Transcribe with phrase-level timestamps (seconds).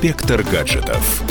[0.00, 1.24] Инспектор гаджетов.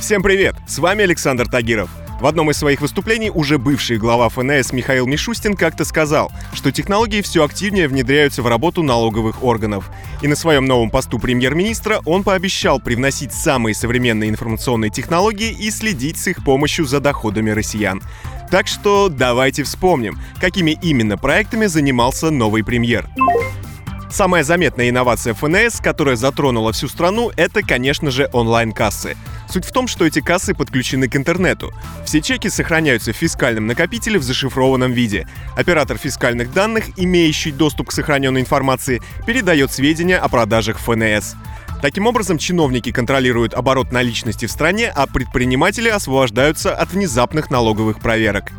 [0.00, 0.54] Всем привет!
[0.66, 1.90] С вами Александр Тагиров.
[2.22, 7.20] В одном из своих выступлений уже бывший глава ФНС Михаил Мишустин как-то сказал, что технологии
[7.20, 9.90] все активнее внедряются в работу налоговых органов.
[10.22, 16.16] И на своем новом посту премьер-министра он пообещал привносить самые современные информационные технологии и следить
[16.16, 18.00] с их помощью за доходами россиян.
[18.50, 23.06] Так что давайте вспомним, какими именно проектами занимался новый премьер.
[24.14, 29.16] Самая заметная инновация ФНС, которая затронула всю страну, это, конечно же, онлайн-кассы.
[29.48, 31.72] Суть в том, что эти кассы подключены к интернету.
[32.06, 35.26] Все чеки сохраняются в фискальном накопителе в зашифрованном виде.
[35.56, 41.34] Оператор фискальных данных, имеющий доступ к сохраненной информации, передает сведения о продажах ФНС.
[41.82, 48.52] Таким образом, чиновники контролируют оборот наличности в стране, а предприниматели освобождаются от внезапных налоговых проверок.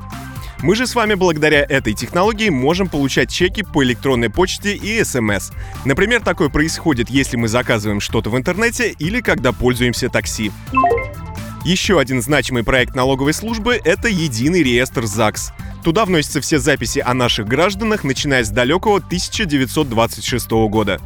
[0.66, 5.52] Мы же с вами благодаря этой технологии можем получать чеки по электронной почте и смс.
[5.86, 10.52] Например, такое происходит, если мы заказываем что-то в интернете или когда пользуемся такси.
[11.64, 15.52] Еще один значимый проект налоговой службы— это единый реестр ЗАГС.
[15.84, 21.00] Туда вносятся все записи о наших гражданах, начиная с далекого 1926 года.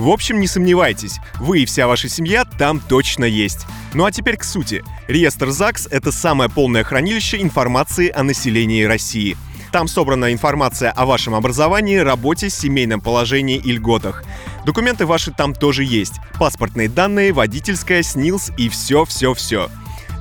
[0.00, 3.66] В общем, не сомневайтесь, вы и вся ваша семья там точно есть.
[3.92, 4.82] Ну а теперь к сути.
[5.08, 9.36] Реестр ЗАГС— это самое полное хранилище информации о населении России.
[9.72, 14.24] Там собрана информация о вашем образовании, работе, семейном положении и льготах.
[14.64, 16.14] Документы ваши там тоже есть.
[16.38, 19.68] Паспортные данные, водительская, СНИЛС и все-все-все.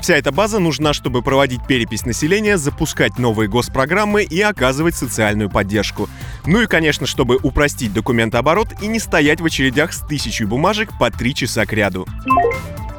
[0.01, 6.09] Вся эта база нужна, чтобы проводить перепись населения, запускать новые госпрограммы и оказывать социальную поддержку.
[6.45, 11.11] Ну и, конечно, чтобы упростить документооборот и не стоять в очередях с тысячей бумажек по
[11.11, 12.07] три часа к ряду.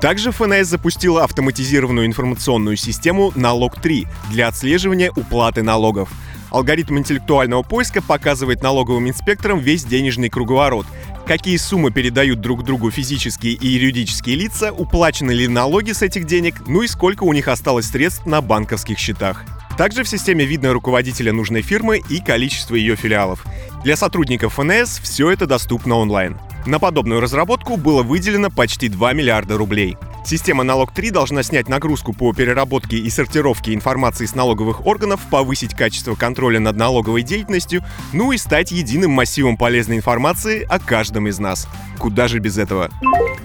[0.01, 6.11] Также ФНС запустила автоматизированную информационную систему «Налог-3» для отслеживания уплаты налогов.
[6.51, 10.87] Алгоритм интеллектуального поиска показывает налоговым инспекторам весь денежный круговорот,
[11.31, 16.57] какие суммы передают друг другу физические и юридические лица, уплачены ли налоги с этих денег,
[16.67, 19.45] ну и сколько у них осталось средств на банковских счетах.
[19.79, 23.45] Также в системе видно руководителя нужной фирмы и количество ее филиалов.
[23.85, 26.37] Для сотрудников ФНС все это доступно онлайн.
[26.67, 29.97] На подобную разработку было выделено почти 2 миллиарда рублей.
[30.25, 36.15] Система «Налог-3» должна снять нагрузку по переработке и сортировке информации с налоговых органов, повысить качество
[36.15, 41.69] контроля над налоговой деятельностью, ну и стать единым массивом полезной информации о каждом из нас.
[41.99, 42.91] Куда же без этого?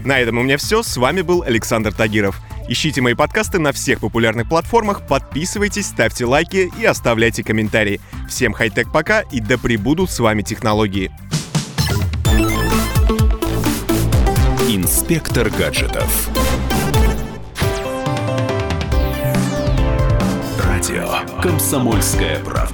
[0.03, 0.83] На этом у меня все.
[0.83, 2.39] С вами был Александр Тагиров.
[2.67, 8.01] Ищите мои подкасты на всех популярных платформах, подписывайтесь, ставьте лайки и оставляйте комментарии.
[8.27, 11.11] Всем хай-тек пока и да пребудут с вами технологии.
[14.67, 16.29] Инспектор гаджетов.
[21.45, 22.64] «Комсомольская правда».